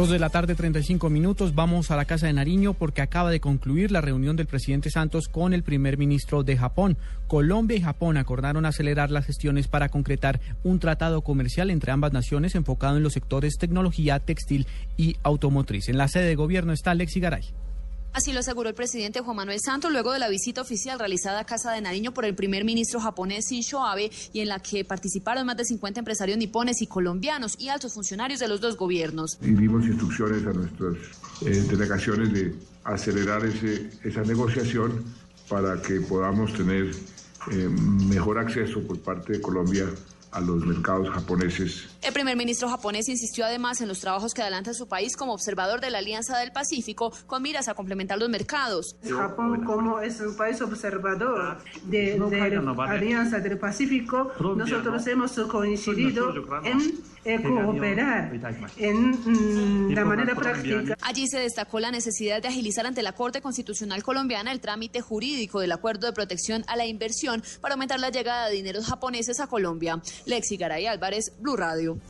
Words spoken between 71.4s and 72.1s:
Radio.